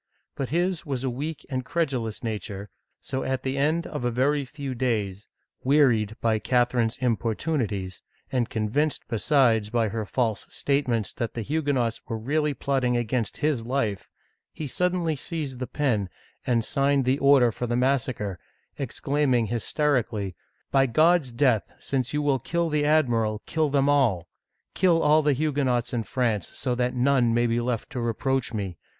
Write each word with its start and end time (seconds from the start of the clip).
But 0.33 0.49
his 0.49 0.83
was 0.83 1.03
a 1.03 1.11
weak 1.11 1.45
and 1.47 1.63
credulous 1.63 2.23
nature, 2.23 2.71
so 3.01 3.21
at 3.23 3.43
the 3.43 3.55
end 3.55 3.85
of 3.85 4.03
a 4.03 4.09
very 4.09 4.45
few 4.45 4.73
days, 4.73 5.27
wearied 5.63 6.15
by 6.21 6.39
Catherine's 6.39 6.97
importunities, 6.97 8.01
and 8.31 8.49
convinced 8.49 9.07
besides 9.07 9.69
by 9.69 9.89
her 9.89 10.07
false 10.07 10.47
statements 10.49 11.13
that 11.13 11.35
the 11.35 11.43
Huguenots 11.43 12.01
were 12.07 12.17
really 12.17 12.55
plotting 12.55 12.97
against 12.97 13.37
his 13.45 13.63
life, 13.63 14.09
he 14.51 14.65
suddenly 14.65 15.15
seized 15.15 15.59
the 15.59 15.67
pen, 15.67 16.09
and 16.47 16.65
signed 16.65 17.05
the 17.05 17.19
order 17.19 17.51
for 17.51 17.67
the 17.67 17.75
massacre, 17.77 18.39
exclaiming 18.79 19.49
hysteri 19.49 20.03
cally:" 20.09 20.35
By 20.71 20.87
God's 20.87 21.31
death, 21.31 21.71
since 21.77 22.11
you 22.11 22.23
will 22.23 22.39
kill 22.39 22.69
the 22.69 22.85
admiral, 22.85 23.43
kill 23.45 23.69
them 23.69 23.87
all! 23.87 24.27
Kill 24.73 24.99
all 25.03 25.21
the 25.21 25.33
Huguenots 25.33 25.93
in 25.93 26.01
France, 26.01 26.47
so 26.47 26.73
that 26.73 26.95
none 26.95 27.35
may 27.35 27.45
be 27.45 27.61
left 27.61 27.91
to 27.91 28.01
reproach 28.01 28.51
me. 28.51 28.79